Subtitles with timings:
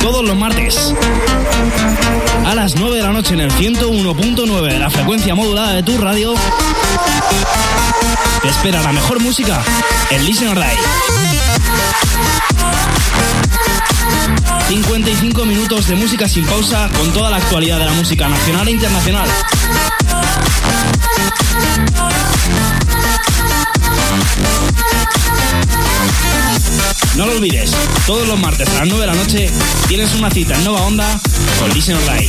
[0.00, 0.94] Todos los martes.
[2.46, 5.98] A las 9 de la noche en el 101.9 de la frecuencia modulada de tu
[5.98, 6.34] radio.
[8.42, 9.62] Te espera la mejor música
[10.10, 10.58] en Listen or
[14.68, 18.72] 55 minutos de música sin pausa con toda la actualidad de la música nacional e
[18.72, 19.28] internacional.
[27.18, 27.72] No lo olvides,
[28.06, 29.50] todos los martes a las 9 de la noche
[29.88, 31.20] tienes una cita en Nova Onda
[31.58, 32.28] con Listen Online.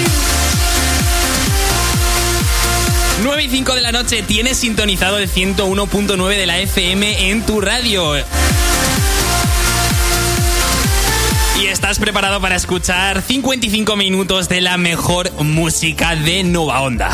[3.23, 7.61] 9 y 5 de la noche tienes sintonizado el 101.9 de la FM en tu
[7.61, 8.15] radio.
[11.61, 17.11] Y estás preparado para escuchar 55 minutos de la mejor música de Nova Onda.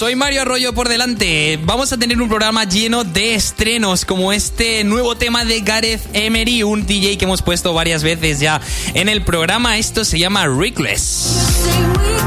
[0.00, 1.60] Soy Mario Arroyo por delante.
[1.62, 6.62] Vamos a tener un programa lleno de estrenos como este nuevo tema de Gareth Emery,
[6.62, 8.62] un DJ que hemos puesto varias veces ya
[8.94, 9.76] en el programa.
[9.76, 12.19] Esto se llama Reckless.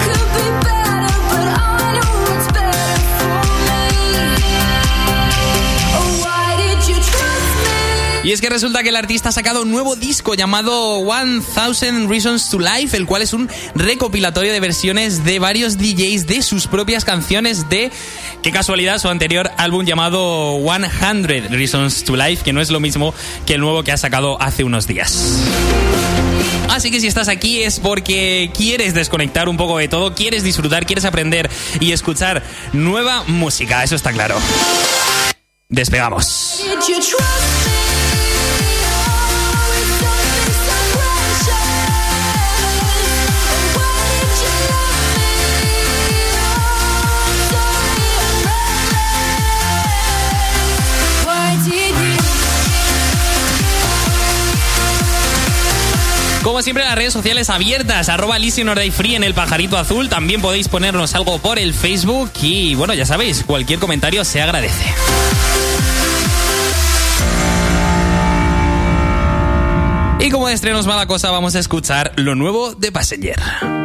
[8.24, 12.50] Y es que resulta que el artista ha sacado un nuevo disco llamado 1000 Reasons
[12.50, 17.04] to Life, el cual es un recopilatorio de versiones de varios DJs de sus propias
[17.04, 17.92] canciones de,
[18.42, 23.14] qué casualidad, su anterior álbum llamado 100 Reasons to Life, que no es lo mismo
[23.46, 25.42] que el nuevo que ha sacado hace unos días.
[26.70, 30.86] Así que si estás aquí es porque quieres desconectar un poco de todo, quieres disfrutar,
[30.86, 31.50] quieres aprender
[31.82, 32.42] y escuchar
[32.72, 34.38] nueva música, eso está claro.
[35.68, 36.64] Despegamos.
[56.44, 58.38] Como siempre, las redes sociales abiertas, arroba
[58.92, 60.10] Free en el pajarito azul.
[60.10, 64.94] También podéis ponernos algo por el Facebook y bueno, ya sabéis, cualquier comentario se agradece.
[70.20, 73.83] Y como de estrenos mala cosa, vamos a escuchar lo nuevo de Passenger.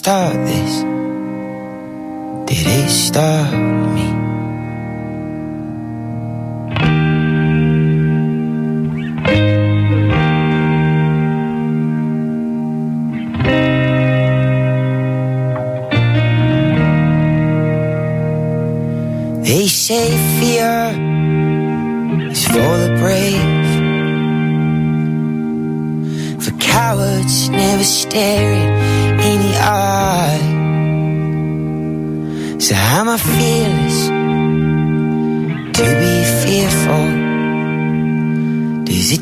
[0.00, 0.82] Did I start this?
[2.46, 3.69] Did it start me?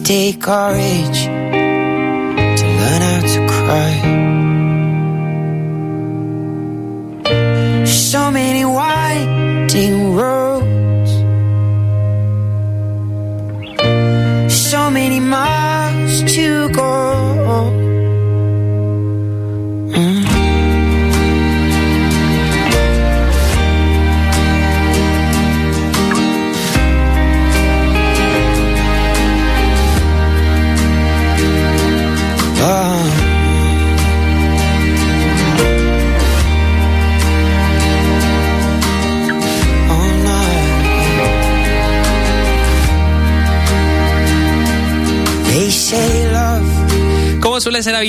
[0.09, 1.28] Take courage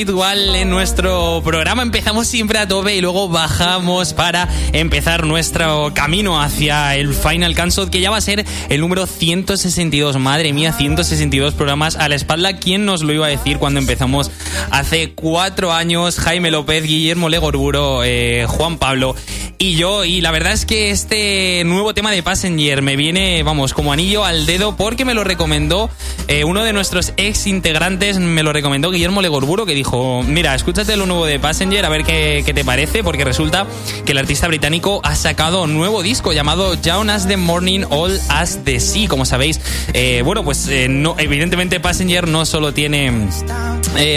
[0.09, 6.95] en nuestro programa, empezamos siempre a tope y luego bajamos para empezar nuestro camino hacia
[6.95, 10.17] el Final Countdown, que ya va a ser el número 162.
[10.17, 12.57] Madre mía, 162 programas a la espalda.
[12.57, 14.31] ¿Quién nos lo iba a decir cuando empezamos
[14.71, 16.17] hace cuatro años?
[16.17, 19.15] Jaime López, Guillermo Legorburo, eh, Juan Pablo
[19.59, 20.05] y yo.
[20.05, 24.23] Y la verdad es que este nuevo tema de Passenger me viene, vamos, como anillo
[24.23, 25.89] al dedo porque me lo recomendó
[26.27, 30.95] eh, uno de nuestros ex integrantes, me lo recomendó Guillermo Legorburo, que dijo, mira, escúchate
[30.95, 33.67] lo nuevo de Passenger, a ver qué, qué te parece, porque resulta
[34.05, 38.17] que el artista británico ha sacado un nuevo disco llamado Down as the Morning, All
[38.29, 39.59] as the Sea, como sabéis.
[39.93, 40.85] Eh, bueno, pues eh,
[41.17, 43.11] evidentemente Passenger no solo tiene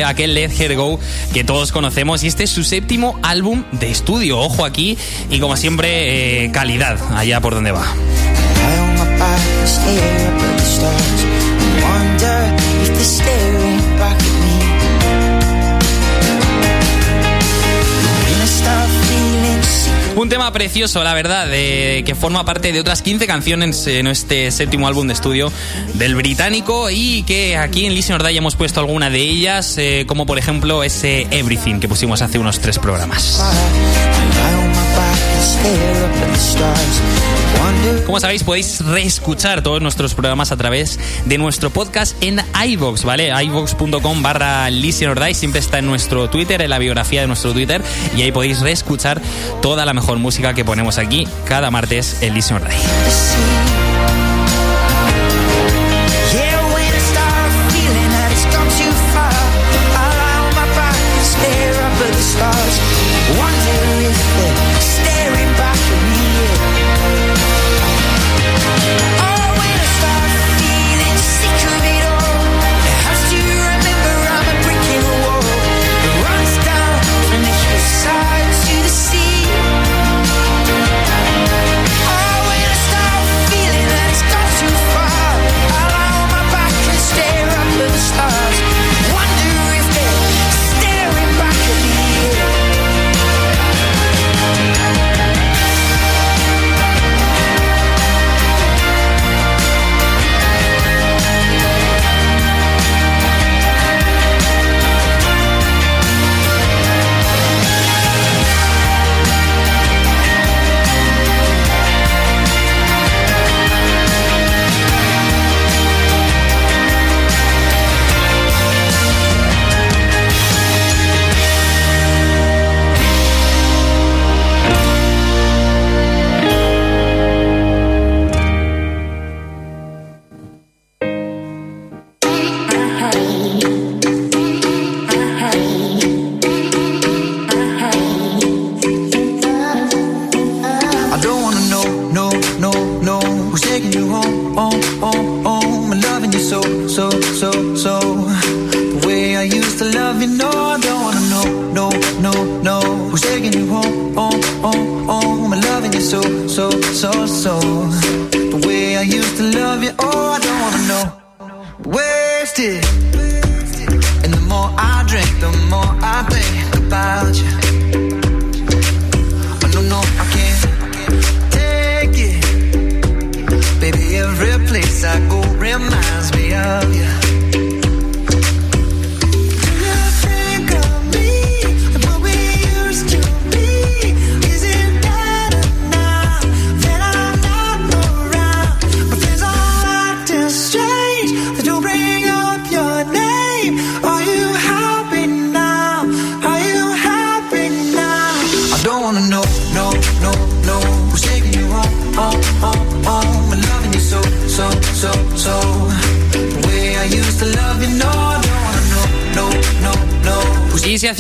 [0.05, 1.01] aquel Let Her Go
[1.35, 4.97] que todos conocemos, y este es su séptimo álbum de estudio, ojo aquí,
[5.33, 7.87] y como siempre, eh, calidad, allá por donde va.
[20.15, 24.87] Un tema precioso, la verdad, que forma parte de otras 15 canciones en este séptimo
[24.87, 25.51] álbum de estudio
[25.95, 30.05] del británico y que aquí en Listen or Die hemos puesto alguna de ellas, eh,
[30.07, 33.43] como por ejemplo ese Everything que pusimos hace unos tres programas.
[38.07, 43.33] Como sabéis, podéis reescuchar todos nuestros programas a través de nuestro podcast en iVoox, ¿vale?
[43.45, 47.53] iVoox.com barra Listen or Die, siempre está en nuestro Twitter, en la biografía de nuestro
[47.53, 47.83] Twitter,
[48.17, 49.21] y ahí podéis reescuchar
[49.61, 53.82] toda la mejor música que ponemos aquí cada martes en Listen or Die.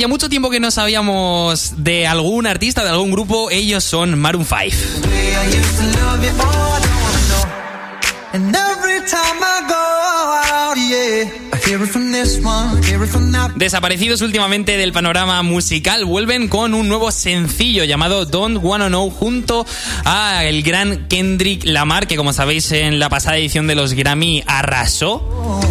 [0.02, 4.44] Hacía mucho tiempo que no sabíamos de algún artista, de algún grupo, ellos son Maroon
[4.44, 4.58] 5.
[13.54, 19.64] Desaparecidos últimamente del panorama musical, vuelven con un nuevo sencillo llamado Don't Wanna Know junto
[20.04, 24.42] a el gran Kendrick Lamar, que como sabéis en la pasada edición de los Grammy
[24.48, 25.70] arrasó.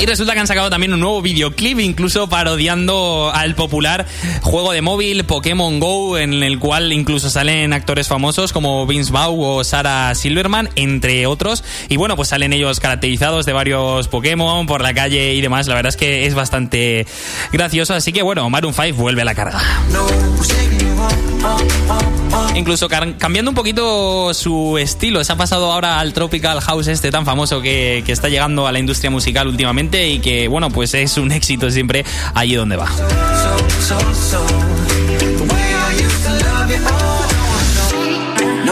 [0.00, 4.06] Y resulta que han sacado también un nuevo videoclip, incluso parodiando al popular
[4.42, 9.40] juego de móvil Pokémon Go, en el cual incluso salen actores famosos como Vince Vaughn
[9.42, 11.64] o Sarah Silverman, entre otros.
[11.88, 15.66] Y bueno, pues salen ellos caracterizados de varios Pokémon por la calle y demás.
[15.66, 17.04] La verdad es que es bastante
[17.52, 17.94] gracioso.
[17.94, 19.60] Así que bueno, Maroon 5 vuelve a la carga.
[22.54, 25.22] Incluso cambiando un poquito su estilo.
[25.22, 28.72] Se ha pasado ahora al Tropical House este tan famoso que, que está llegando a
[28.72, 32.04] la industria musical últimamente y que, bueno, pues es un éxito siempre
[32.34, 32.88] allí donde va.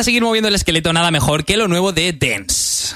[0.00, 2.94] para seguir moviendo el esqueleto, nada mejor que lo nuevo de Dance.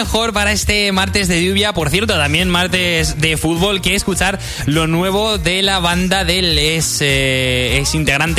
[0.00, 4.86] Mejor para este martes de lluvia, por cierto, también martes de fútbol, que escuchar lo
[4.86, 7.84] nuevo de la banda del ex, eh,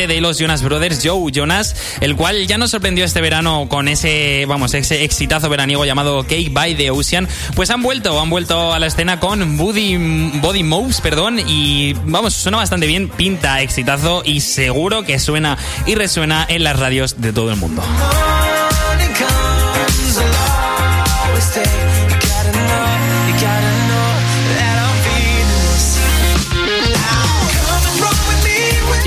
[0.08, 4.46] de los Jonas Brothers, Joe Jonas, el cual ya nos sorprendió este verano con ese,
[4.48, 7.27] vamos, ese exitazo veraniego llamado Cake by the Ocean.
[7.53, 9.98] Pues han vuelto, han vuelto a la escena con Body,
[10.41, 15.94] Body Moves, perdón, y vamos, suena bastante bien, pinta exitazo y seguro que suena y
[15.94, 17.84] resuena en las radios de todo el mundo.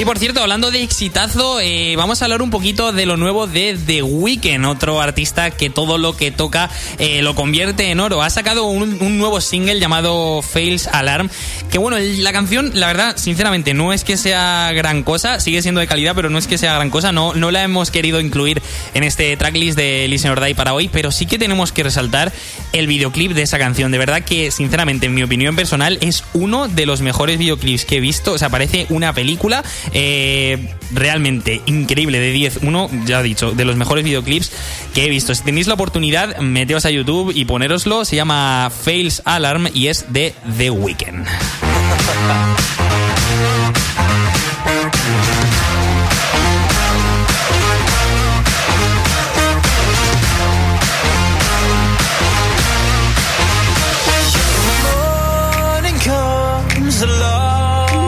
[0.05, 3.79] Por cierto, hablando de exitazo, eh, vamos a hablar un poquito de lo nuevo de
[3.87, 6.69] The Weeknd, otro artista que todo lo que toca
[6.99, 8.21] eh, lo convierte en oro.
[8.21, 11.31] Ha sacado un, nuevo single llamado Fails Alarm,
[11.71, 15.81] que bueno, la canción, la verdad, sinceramente, no es que sea gran cosa, sigue siendo
[15.81, 18.61] de calidad, pero no es que sea gran cosa, no, no la hemos querido incluir
[18.93, 22.31] en este tracklist de Listen or Die para hoy, pero sí que tenemos que resaltar
[22.75, 23.91] el videoclip de esa canción.
[23.91, 27.97] De verdad que, sinceramente, en mi opinión personal, es uno de los mejores videoclips que
[27.97, 28.33] he visto.
[28.33, 29.65] O sea, parece una película.
[29.95, 30.59] Eh,
[30.93, 32.59] realmente increíble de 10.
[32.63, 34.51] Uno, ya he dicho, de los mejores videoclips
[34.93, 35.35] que he visto.
[35.35, 38.05] Si tenéis la oportunidad, meteos a YouTube y ponéroslo.
[38.05, 41.27] Se llama Fails Alarm y es de The Weeknd.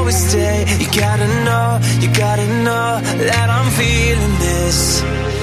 [0.07, 0.65] always stay.
[0.79, 5.36] You gotta know, you gotta know that I'm feeling this.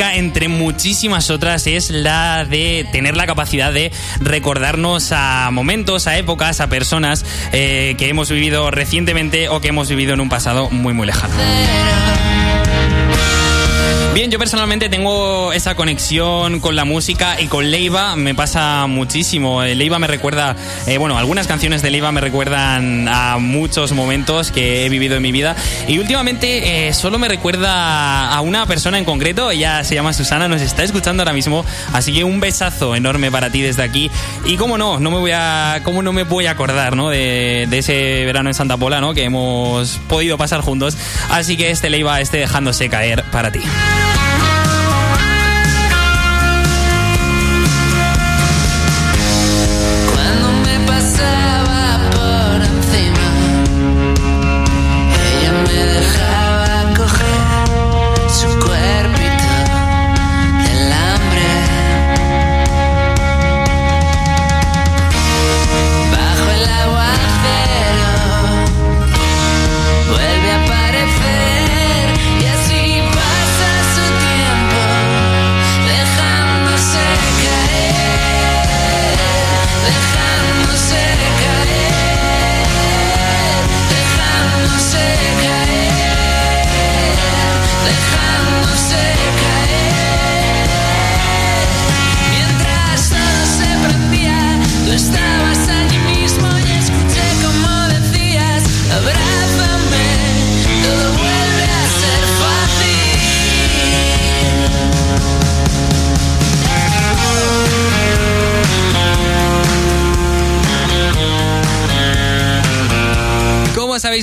[0.00, 6.60] Entre muchísimas otras, es la de tener la capacidad de recordarnos a momentos, a épocas,
[6.60, 10.94] a personas eh, que hemos vivido recientemente o que hemos vivido en un pasado muy,
[10.94, 11.34] muy lejano.
[14.14, 19.62] Bien, yo personalmente tengo esa conexión con la música y con Leiva me pasa muchísimo.
[19.62, 20.54] Eh, Leiva me recuerda,
[20.86, 25.22] eh, bueno, algunas canciones de Leiva me recuerdan a muchos momentos que he vivido en
[25.22, 25.56] mi vida
[25.88, 30.46] y últimamente eh, solo me recuerda a una persona en concreto, ella se llama Susana,
[30.46, 34.10] nos está escuchando ahora mismo, así que un besazo enorme para ti desde aquí
[34.44, 37.08] y cómo no, no me voy a, cómo no me voy a acordar, ¿no?
[37.08, 39.14] De, de ese verano en Santa Pola, ¿no?
[39.14, 40.98] Que hemos podido pasar juntos,
[41.30, 43.60] así que este Leiva esté dejándose caer para ti.
[44.02, 44.51] Cuando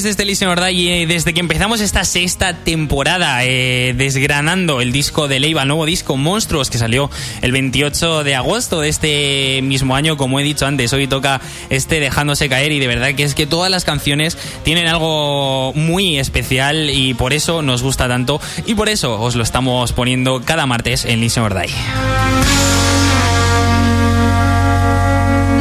[0.04, 5.28] Desde Listen or Die, y desde que empezamos esta sexta temporada eh, desgranando el disco
[5.28, 7.10] de Leiva, el nuevo disco Monstruos que salió
[7.42, 12.00] el 28 de agosto de este mismo año, como he dicho antes, hoy toca este
[12.00, 16.90] dejándose caer y de verdad que es que todas las canciones tienen algo muy especial
[16.90, 21.04] y por eso nos gusta tanto y por eso os lo estamos poniendo cada martes
[21.04, 21.74] en Listen or Die.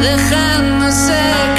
[0.01, 1.13] dejándose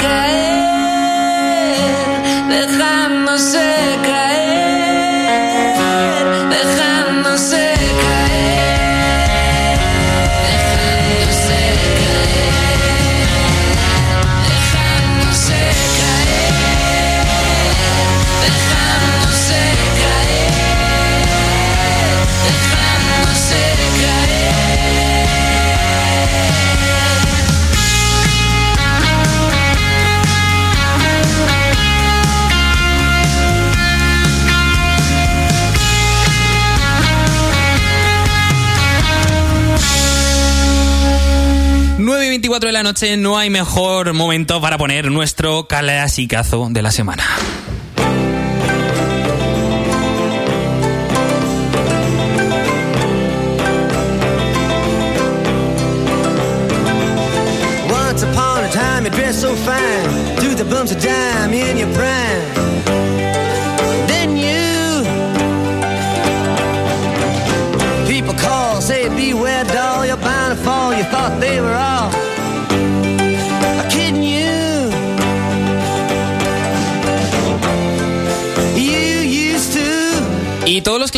[42.67, 47.23] de la noche no hay mejor momento para poner nuestro clasicazo de la semana.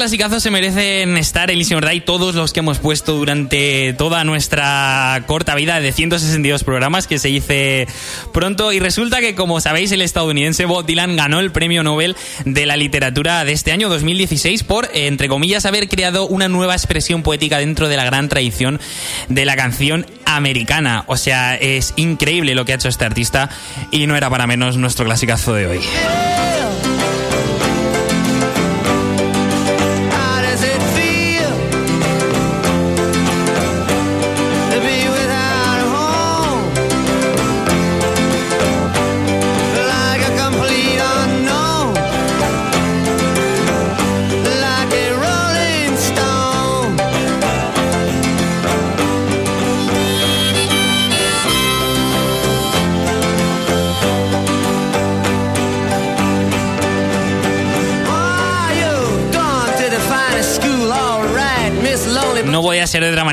[0.04, 4.26] Y clasicazos se merecen estar Listen or Die, todos los que hemos puesto durante toda
[4.26, 7.88] nuestra corta vida de 162 programas que se hice
[8.34, 8.74] pronto.
[8.74, 12.76] Y resulta que, como sabéis, el estadounidense Bob Dylan ganó el premio Nobel de la
[12.76, 17.88] literatura de este año 2016 por, entre comillas, haber creado una nueva expresión poética dentro
[17.88, 18.82] de la gran tradición
[19.30, 21.06] de la canción americana.
[21.08, 23.50] O sea, es increíble lo que ha hecho este artista
[23.90, 25.80] y no era para menos nuestro clasicazo de hoy.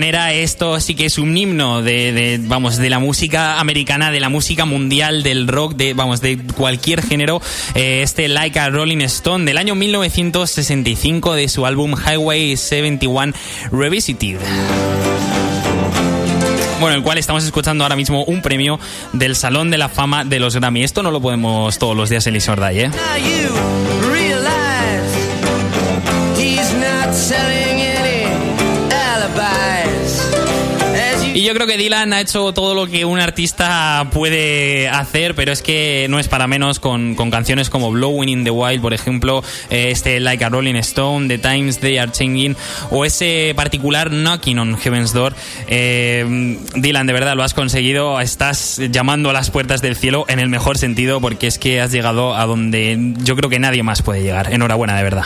[0.00, 4.30] Manera, esto sí que es un himno de, vamos, de la música americana, de la
[4.30, 7.42] música mundial, del rock, de, vamos, de cualquier género.
[7.74, 13.34] Eh, este Like a Rolling Stone del año 1965 de su álbum Highway 71
[13.72, 14.38] Revisited.
[16.80, 18.80] Bueno, el cual estamos escuchando ahora mismo un premio
[19.12, 20.82] del Salón de la Fama de los Grammy.
[20.82, 22.90] Esto no lo podemos todos los días en Listen or Die, ¿eh?
[31.32, 35.52] Y yo creo que Dylan ha hecho todo lo que un artista puede hacer, pero
[35.52, 38.92] es que no es para menos con, con canciones como Blowing in the Wild, por
[38.92, 42.56] ejemplo, eh, este Like a Rolling Stone, The Times They Are Changing,
[42.90, 45.34] o ese particular Knocking on Heaven's Door.
[45.68, 50.40] Eh, Dylan, de verdad lo has conseguido, estás llamando a las puertas del cielo en
[50.40, 54.02] el mejor sentido, porque es que has llegado a donde yo creo que nadie más
[54.02, 54.52] puede llegar.
[54.52, 55.24] Enhorabuena, de verdad.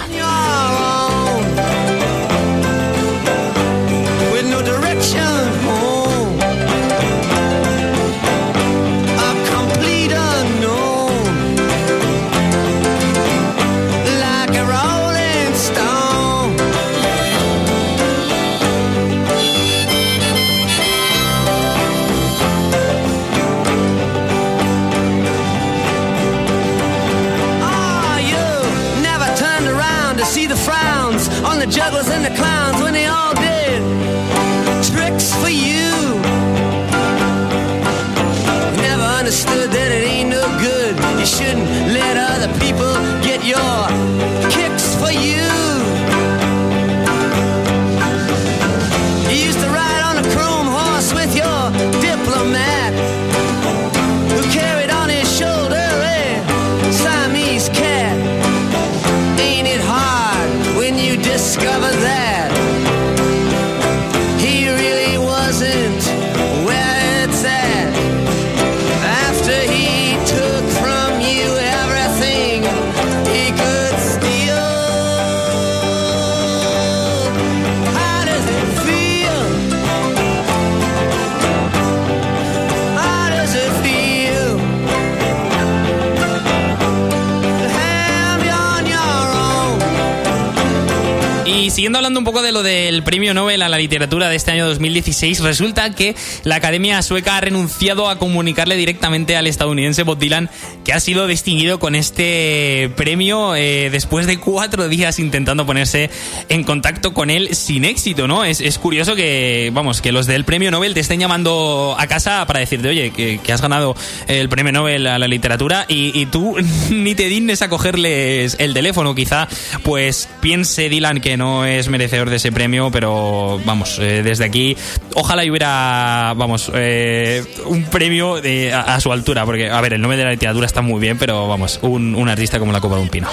[93.94, 99.36] Literatura de este año 2016, resulta que la Academia Sueca ha renunciado a comunicarle directamente
[99.36, 100.50] al estadounidense Bob Dylan
[100.84, 106.10] que ha sido distinguido con este premio eh, después de cuatro días intentando ponerse
[106.48, 108.44] en contacto con él sin éxito, ¿no?
[108.44, 112.44] Es, es curioso que, vamos, que los del premio Nobel te estén llamando a casa
[112.46, 113.94] para decirte, oye, que, has ganado
[114.26, 116.56] el premio Nobel a la literatura y, y tú
[116.90, 119.46] ni te dignes a cogerles el teléfono, quizá,
[119.84, 124.76] pues piense Dylan que no es merecedor de ese premio, pero vamos, eh, desde aquí,
[125.14, 128.36] ojalá hubiera, vamos, eh, un premio
[128.74, 131.48] a, su altura, porque, a ver, el Nobel de la literatura está muy bien, pero
[131.48, 133.28] vamos, un artista como la Copa de un Pino.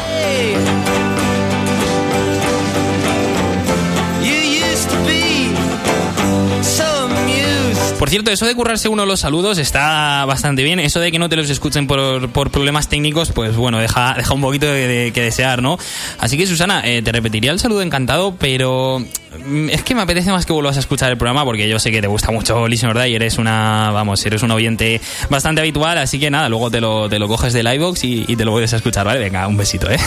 [8.02, 10.80] Por cierto, eso de currarse uno los saludos está bastante bien.
[10.80, 14.34] Eso de que no te los escuchen por, por problemas técnicos, pues bueno, deja, deja
[14.34, 15.78] un poquito de, que desear, ¿no?
[16.18, 19.06] Así que Susana, eh, te repetiría el saludo encantado, pero
[19.46, 21.92] mm, es que me apetece más que vuelvas a escuchar el programa porque yo sé
[21.92, 26.00] que te gusta mucho Listen or y eres una, vamos, eres un oyente bastante habitual,
[26.00, 28.50] así que nada, luego te lo, te lo coges del iVox y, y te lo
[28.50, 29.20] vuelves a escuchar, ¿vale?
[29.20, 30.00] Venga, un besito, ¿eh?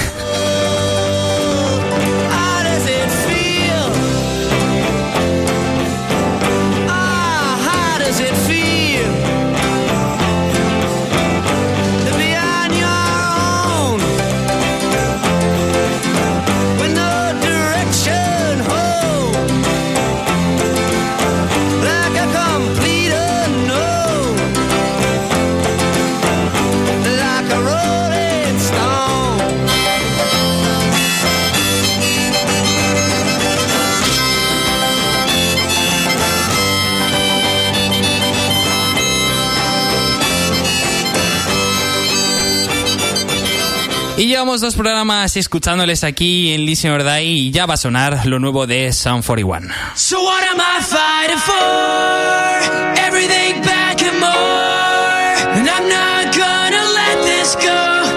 [44.17, 48.27] Y llevamos dos programas escuchándoles aquí en Listen or Die y ya va a sonar
[48.27, 49.69] lo nuevo de Sound 41.
[49.97, 53.05] So what am I fighting for?
[53.05, 55.59] Everything back and more.
[55.59, 57.75] And I'm not gonna let this go.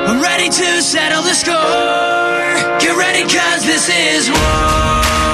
[0.07, 2.77] I'm ready to settle the score.
[2.79, 5.26] Get ready cause this is war.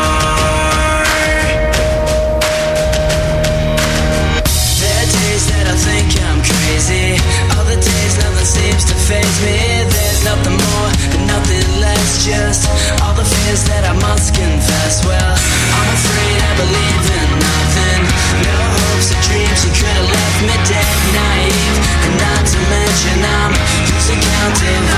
[13.61, 15.05] That I must confess.
[15.05, 18.01] Well, I'm afraid I believe in nothing.
[18.41, 21.77] No hopes or dreams, you could have left me dead naive.
[22.01, 23.53] And not to mention I'm
[23.93, 24.92] losing count of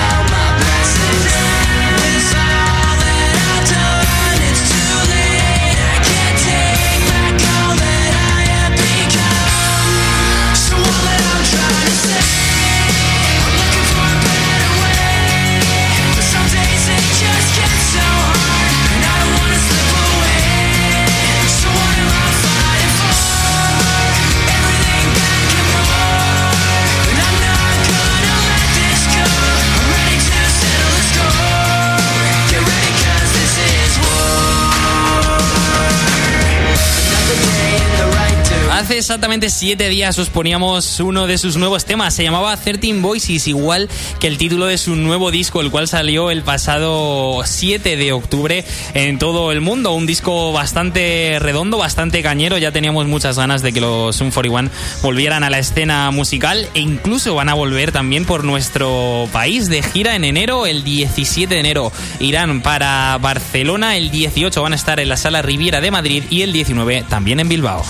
[38.95, 42.13] Hace exactamente siete días os poníamos uno de sus nuevos temas.
[42.13, 43.89] Se llamaba 13 Voices, igual
[44.21, 48.63] que el título de su nuevo disco, el cual salió el pasado 7 de octubre
[48.93, 49.91] en todo el mundo.
[49.91, 52.57] Un disco bastante redondo, bastante cañero.
[52.57, 54.69] Ya teníamos muchas ganas de que los Sun 41
[55.01, 59.83] volvieran a la escena musical e incluso van a volver también por nuestro país de
[59.83, 60.67] gira en enero.
[60.67, 63.97] El 17 de enero irán para Barcelona.
[63.97, 67.41] El 18 van a estar en la Sala Riviera de Madrid y el 19 también
[67.41, 67.83] en Bilbao.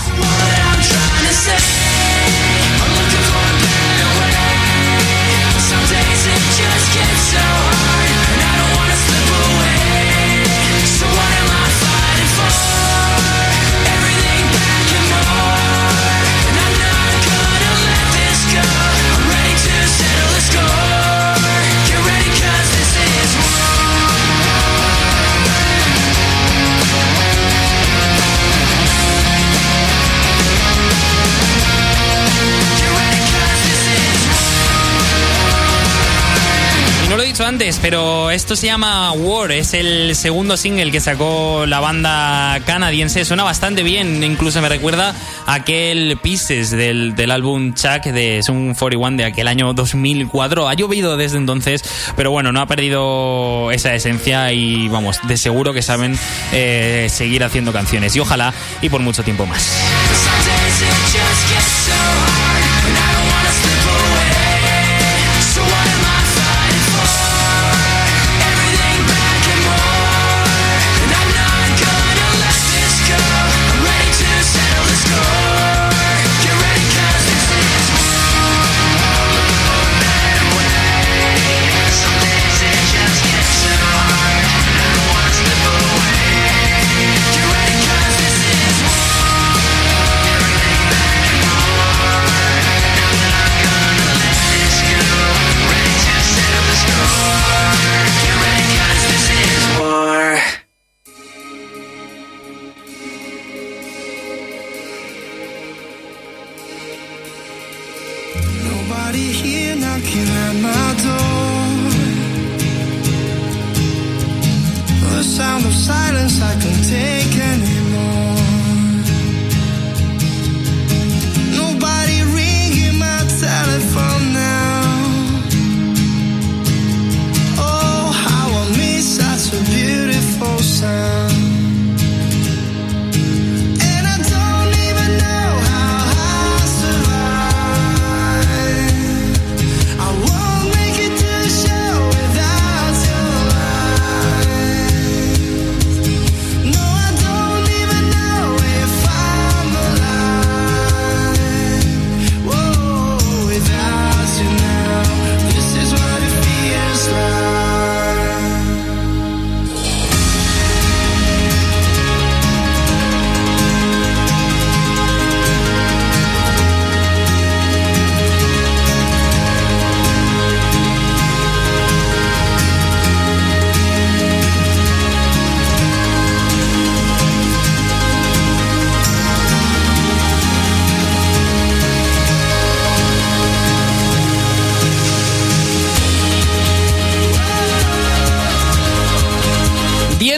[1.35, 1.84] Say.
[37.43, 43.25] Antes, pero esto se llama War, es el segundo single que sacó la banda canadiense.
[43.25, 45.13] Suena bastante bien, incluso me recuerda
[45.45, 50.69] aquel Pieces del, álbum Chuck de Sun 41 de aquel año 2004.
[50.69, 51.83] Ha llovido desde entonces,
[52.15, 56.17] pero bueno, no ha perdido esa esencia y vamos, de seguro que saben
[56.53, 59.69] eh, seguir haciendo canciones y ojalá y por mucho tiempo más.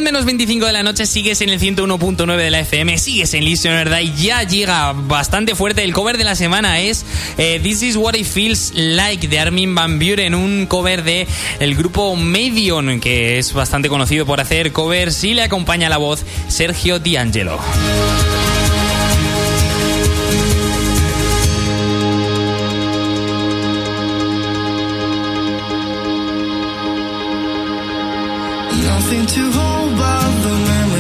[0.08, 4.00] Menos 25 de la noche sigues en el 101.9 de la FM, sigues en ¿verdad?
[4.00, 5.84] y ya llega bastante fuerte.
[5.84, 7.06] El cover de la semana es
[7.38, 11.28] eh, This is what it feels like de Armin Van Buren, un cover de
[11.60, 16.24] el grupo Medion, que es bastante conocido por hacer covers y le acompaña la voz
[16.48, 17.60] Sergio D'Angelo.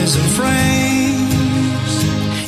[0.08, 0.67] friends and friends.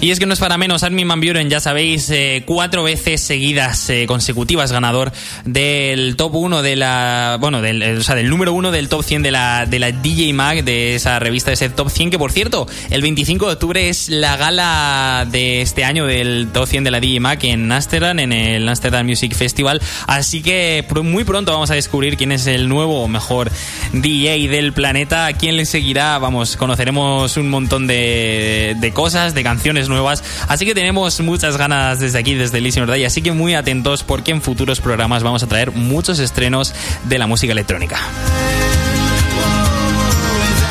[0.01, 3.19] Y es que no es para menos, Armin Van Buren, ya sabéis, eh, cuatro veces
[3.19, 5.11] seguidas eh, consecutivas ganador
[5.43, 7.35] del top 1 de la.
[7.41, 10.31] Bueno, del, o sea, del número 1 del top 100 de la, de la DJ
[10.31, 13.89] Mag, de esa revista, de ese top 100, que por cierto, el 25 de octubre
[13.89, 18.19] es la gala de este año del top 100 de la DJ Mag en Amsterdam,
[18.19, 19.81] en el Amsterdam Music Festival.
[20.07, 23.51] Así que muy pronto vamos a descubrir quién es el nuevo mejor
[23.91, 26.17] DJ del planeta, quién le seguirá.
[26.19, 30.23] Vamos, conoceremos un montón de, de cosas, de canciones nuevas.
[30.47, 33.05] Así que tenemos muchas ganas desde aquí, desde Listener Day.
[33.05, 36.73] Así que muy atentos porque en futuros programas vamos a traer muchos estrenos
[37.03, 37.99] de la música electrónica.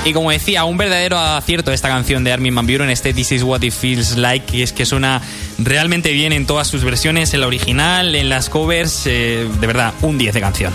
[0.04, 3.42] Y como decía, un verdadero acierto esta canción de Armin Van Buren, este This Is
[3.42, 5.20] What It Feels Like, es que suena
[5.58, 9.92] realmente bien en todas sus versiones, en la original, en las covers, eh, de verdad,
[10.00, 10.72] un 10 de canción.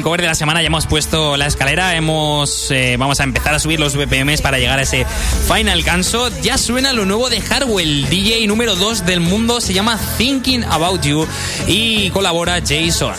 [0.00, 3.54] El cover de la semana ya hemos puesto la escalera, hemos eh, vamos a empezar
[3.54, 5.04] a subir los BPMs para llegar a ese
[5.46, 6.30] final canso.
[6.40, 11.02] Ya suena lo nuevo de Harwell, DJ número 2 del mundo, se llama Thinking About
[11.02, 11.26] You
[11.66, 13.14] y colabora Jason.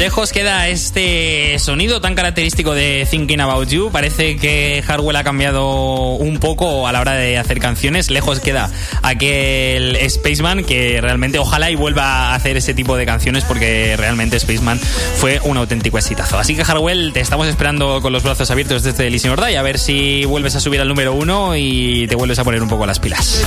[0.00, 3.90] Lejos queda este sonido tan característico de Thinking About You.
[3.92, 8.08] Parece que Hardwell ha cambiado un poco a la hora de hacer canciones.
[8.08, 8.70] Lejos queda
[9.02, 14.40] aquel Spaceman que realmente ojalá y vuelva a hacer ese tipo de canciones porque realmente
[14.40, 14.80] Spaceman
[15.16, 16.38] fue un auténtico exitazo.
[16.38, 19.78] Así que Hardwell, te estamos esperando con los brazos abiertos desde Elysium Day a ver
[19.78, 23.00] si vuelves a subir al número uno y te vuelves a poner un poco las
[23.00, 23.44] pilas.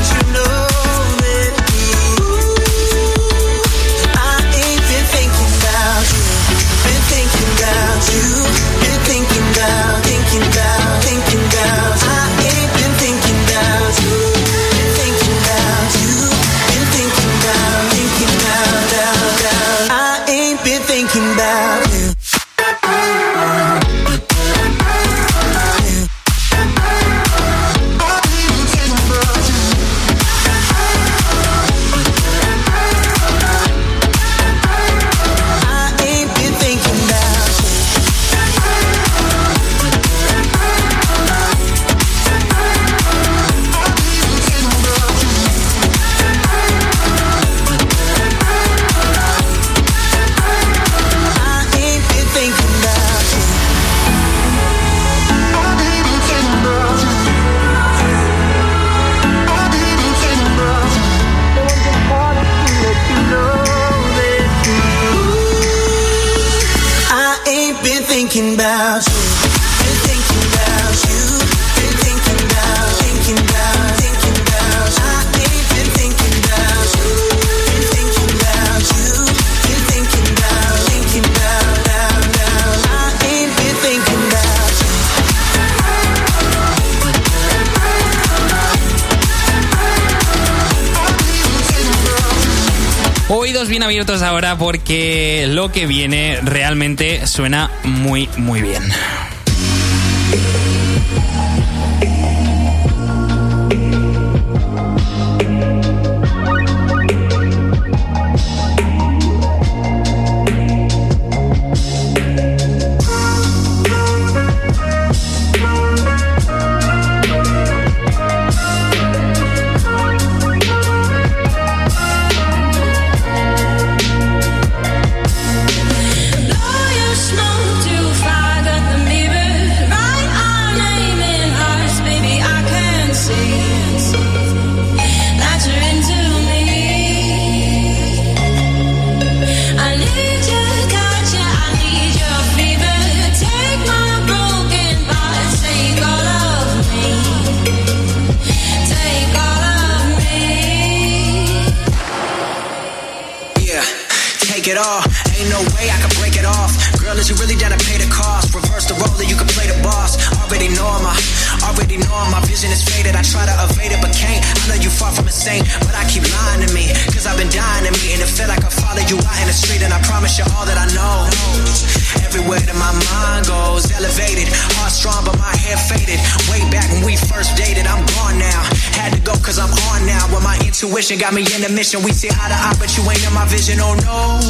[93.83, 98.81] Abiertos ahora porque lo que viene realmente suena muy, muy bien.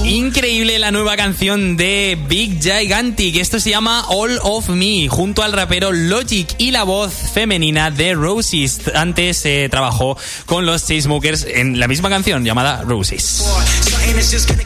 [0.06, 3.36] Increíble la nueva canción de Big Gigantic.
[3.36, 8.14] Esto se llama All of Me, junto al rapero Logic y la voz femenina de
[8.14, 8.82] Roses.
[8.96, 13.44] Antes se trabajó con los Chainsmokers en la misma canción llamada Roses.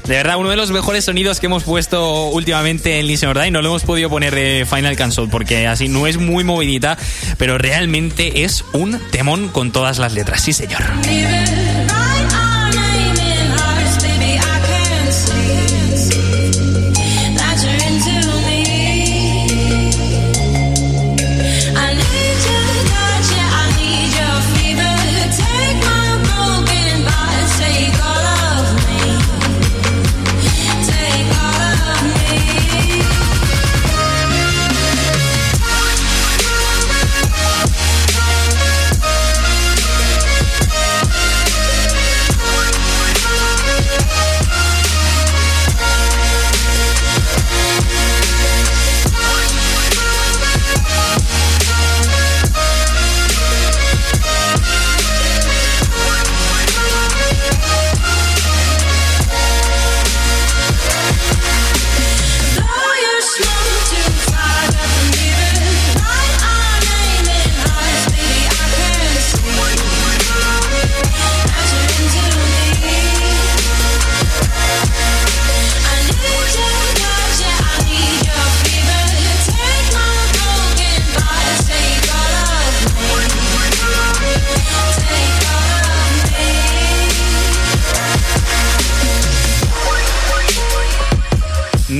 [0.08, 3.52] De verdad, uno de los mejores sonidos que hemos puesto últimamente en Listen or y
[3.52, 6.98] no lo hemos podido poner eh, Final Console porque así no es muy movidita,
[7.38, 10.42] pero realmente es un temón con todas las letras.
[10.42, 10.82] Sí, señor.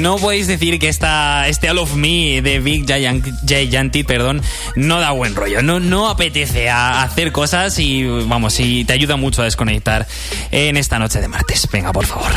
[0.08, 4.42] No podéis decir que esta, este All of Me de Big Giant, perdón,
[4.78, 5.62] no da buen rollo.
[5.62, 10.08] No, no apetece a hacer cosas y, vamos, y te ayuda mucho a desconectar
[10.52, 11.68] en esta noche de martes.
[11.70, 12.32] Venga, por favor.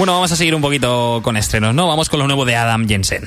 [0.00, 1.86] Bueno, vamos a seguir un poquito con estrenos, ¿no?
[1.86, 3.22] Vamos con lo nuevo de Adam Jensen.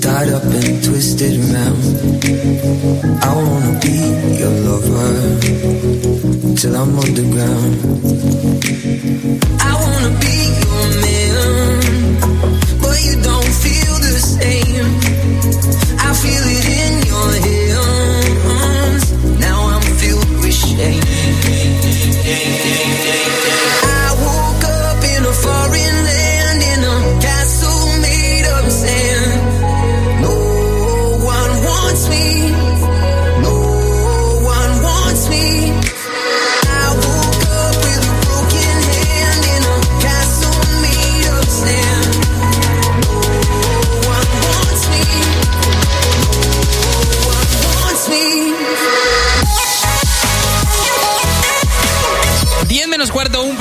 [0.00, 1.78] tied up and twisted around.
[3.22, 3.94] I wanna be
[4.40, 5.38] your lover
[6.56, 7.99] till I'm underground.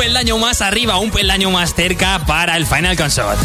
[0.10, 3.38] Peldaño más arriba, un peldaño más cerca para el Final Consort.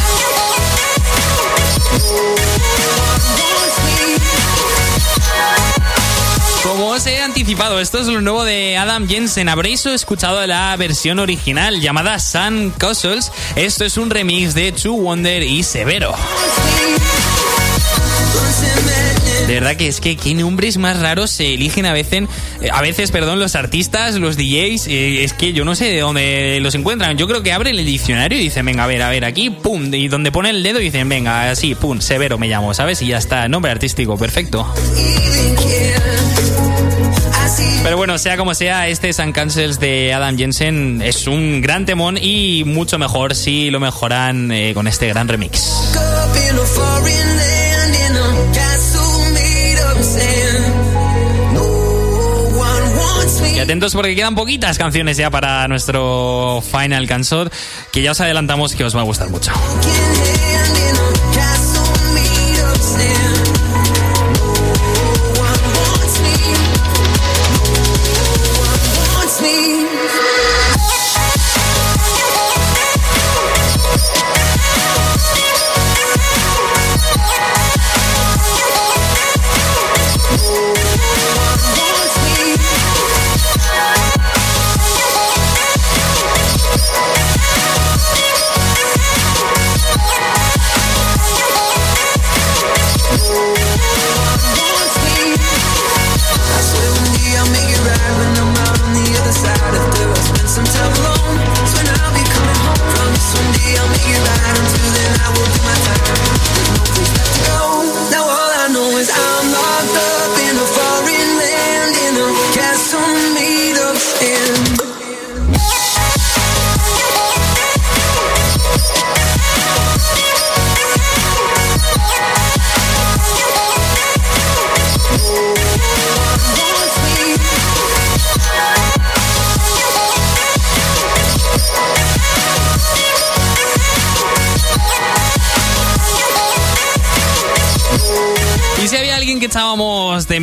[6.62, 9.51] Como os he anticipado, esto es lo nuevo de Adam Jensen.
[9.51, 13.31] Habréis escuchado la versión original llamada Sun Castles.
[13.57, 16.15] Esto es un remix de Two Wonder y Severo.
[19.47, 22.23] De verdad que es que qué nombres más raros se eligen a veces,
[22.73, 26.59] a veces, perdón, los artistas, los DJs, eh, es que yo no sé de dónde
[26.61, 27.17] los encuentran.
[27.17, 29.93] Yo creo que abren el diccionario y dicen, venga, a ver, a ver, aquí, pum,
[29.93, 33.03] y donde pone el dedo dicen, venga, así, pum, severo me llamo, ¿sabes?
[33.03, 34.73] Y ya está, nombre artístico, perfecto.
[37.83, 42.17] Pero bueno, sea como sea, este Sun Cancels de Adam Jensen es un gran temón
[42.21, 45.93] y mucho mejor si lo mejoran eh, con este gran remix.
[53.65, 57.53] Atentos porque quedan poquitas canciones ya para nuestro Final Cansot,
[57.91, 59.53] que ya os adelantamos que os va a gustar mucho.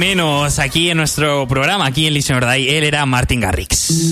[0.01, 4.09] Menos aquí en nuestro programa, aquí en Listen Day, él era Martin Garrix.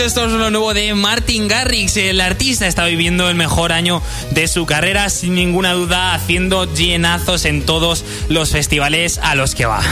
[0.00, 1.96] Esto es lo nuevo de Martin Garrix.
[1.96, 7.44] El artista está viviendo el mejor año de su carrera, sin ninguna duda, haciendo llenazos
[7.44, 9.82] en todos los festivales a los que va.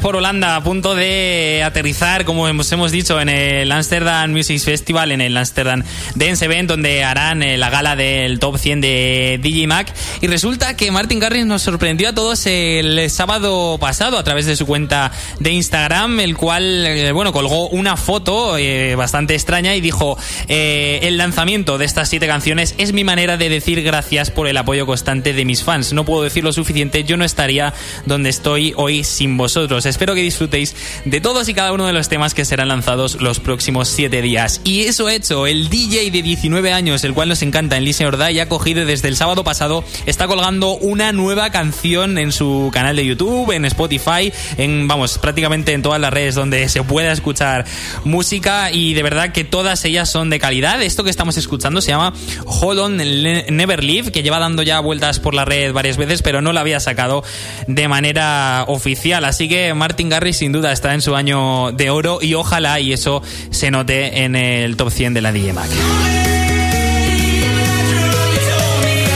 [0.00, 5.12] Por Holanda a punto de aterrizar, como hemos, hemos dicho, en el Amsterdam Music Festival,
[5.12, 5.82] en el Amsterdam
[6.14, 9.92] Dance Event, donde harán eh, la gala del top 100 de Digimac.
[10.20, 14.56] Y resulta que Martin Garrix nos sorprendió a todos el sábado pasado a través de
[14.56, 19.80] su cuenta de Instagram, el cual, eh, bueno, colgó una foto eh, bastante extraña y
[19.80, 20.18] dijo:
[20.48, 24.86] El lanzamiento de estas siete canciones es mi manera de decir gracias por el apoyo
[24.86, 25.92] constante de mis fans.
[25.92, 27.72] No puedo decir lo suficiente, yo no estaría
[28.06, 29.86] donde estoy hoy sin vosotros.
[29.88, 33.40] Espero que disfrutéis de todos y cada uno de los temas que serán lanzados los
[33.40, 34.60] próximos 7 días.
[34.64, 38.18] Y eso hecho, el DJ de 19 años, el cual nos encanta en Listen or
[38.18, 42.96] Die, ha cogido desde el sábado pasado, está colgando una nueva canción en su canal
[42.96, 47.64] de YouTube, en Spotify, en, vamos, prácticamente en todas las redes donde se pueda escuchar
[48.04, 50.82] música y de verdad que todas ellas son de calidad.
[50.82, 52.12] Esto que estamos escuchando se llama
[52.44, 56.40] Hold On Never Leave, que lleva dando ya vueltas por la red varias veces, pero
[56.40, 57.24] no la había sacado
[57.66, 59.24] de manera oficial.
[59.24, 62.92] Así que Martin Garrix sin duda está en su año de oro y ojalá y
[62.92, 65.68] eso se note en el top 100 de la DJ Mag.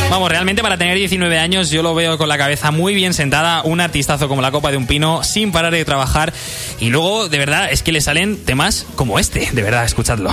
[0.08, 3.62] Vamos, realmente para tener 19 años yo lo veo con la cabeza muy bien sentada,
[3.64, 6.32] un artistazo como la copa de un pino, sin parar de trabajar
[6.80, 10.30] y luego de verdad es que le salen temas como este, de verdad, escuchadlo.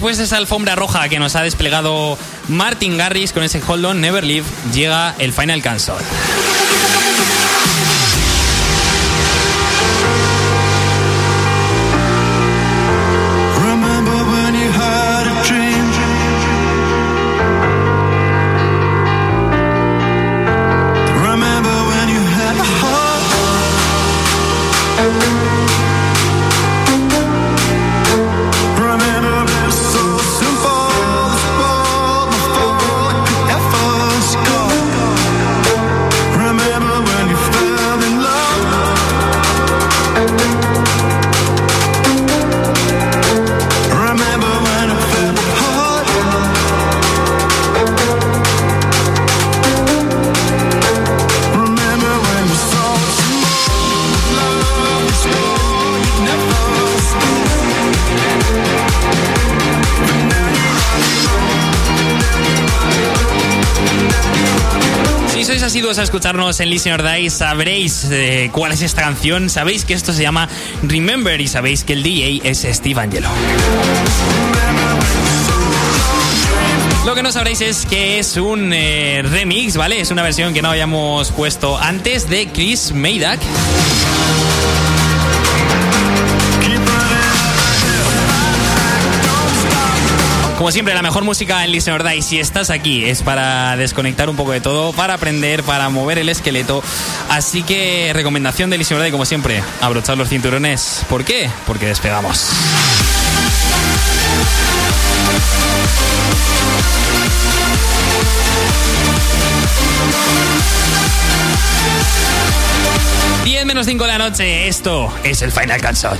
[0.00, 2.16] Después de esa alfombra roja que nos ha desplegado
[2.48, 5.60] Martin Garris con ese Hold On Never Leave, llega el Final
[65.58, 65.98] Countdown.
[65.98, 70.12] a escucharnos en Listen or Die sabréis eh, cuál es esta canción, sabéis que esto
[70.12, 70.48] se llama
[70.82, 73.28] Remember y sabéis que el DJ es Steve Angelo.
[77.04, 80.00] Lo que no sabréis es que es un eh, remix, ¿vale?
[80.00, 83.40] Es una versión que no habíamos puesto antes de Chris Maydak.
[90.60, 94.28] Como siempre, la mejor música en Listen or Die, si estás aquí, es para desconectar
[94.28, 96.82] un poco de todo, para aprender, para mover el esqueleto.
[97.30, 101.00] Así que, recomendación de Listen or Die, como siempre, abrochar los cinturones.
[101.08, 101.48] ¿Por qué?
[101.66, 102.50] Porque despegamos.
[113.70, 116.18] Menos 5 de la noche, esto es el Final Cut Bueno,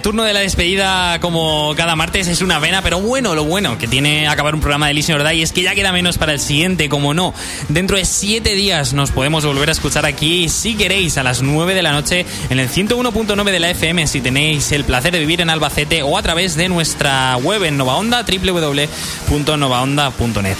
[0.00, 3.86] turno de la despedida como cada martes es una pena, pero bueno, lo bueno que
[3.86, 6.40] tiene acabar un programa de Listen or Die es que ya queda menos para el
[6.40, 7.34] siguiente, como no.
[7.68, 11.74] Dentro de siete días nos podemos volver a escuchar aquí, si queréis, a las 9
[11.74, 15.40] de la noche en el 101.9 de la FM, si tenéis el placer de vivir
[15.40, 20.56] en Albacete o a través de nuestra web en Nova Onda, www.novaonda.net.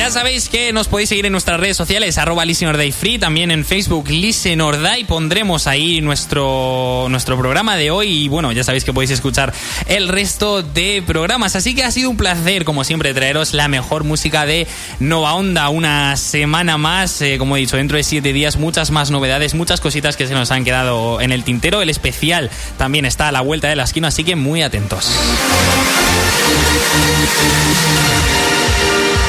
[0.00, 2.44] Ya sabéis que nos podéis seguir en nuestras redes sociales, arroba
[2.90, 4.62] Free, también en Facebook Listen
[5.06, 9.52] Pondremos ahí nuestro, nuestro programa de hoy y bueno, ya sabéis que podéis escuchar
[9.88, 11.54] el resto de programas.
[11.54, 14.66] Así que ha sido un placer, como siempre, traeros la mejor música de
[15.00, 15.68] Nova Onda.
[15.68, 19.82] Una semana más, eh, como he dicho, dentro de siete días, muchas más novedades, muchas
[19.82, 21.82] cositas que se nos han quedado en el tintero.
[21.82, 22.48] El especial
[22.78, 25.10] también está a la vuelta de la esquina, así que muy atentos.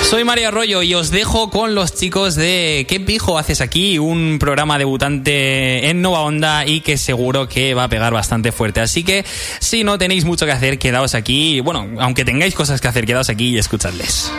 [0.03, 3.97] Soy Mario Arroyo y os dejo con los chicos de ¿Qué pijo haces aquí?
[3.97, 8.81] Un programa debutante en Nova Onda y que seguro que va a pegar bastante fuerte.
[8.81, 9.23] Así que
[9.59, 11.61] si no tenéis mucho que hacer, quedaos aquí.
[11.61, 14.31] Bueno, aunque tengáis cosas que hacer, quedaos aquí y escuchadles.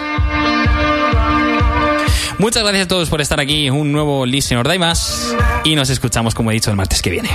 [2.38, 3.70] Muchas gracias a todos por estar aquí.
[3.70, 5.34] Un nuevo Listen or más.
[5.64, 7.30] Y nos escuchamos, como he dicho, el martes que viene.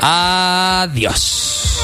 [0.00, 1.80] Adiós.